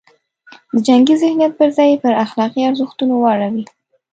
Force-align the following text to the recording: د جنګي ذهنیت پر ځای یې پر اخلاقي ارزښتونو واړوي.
د 0.73 0.75
جنګي 0.87 1.15
ذهنیت 1.21 1.53
پر 1.59 1.69
ځای 1.77 1.89
یې 1.91 2.01
پر 2.03 2.13
اخلاقي 2.25 2.61
ارزښتونو 2.69 3.13
واړوي. 3.17 3.63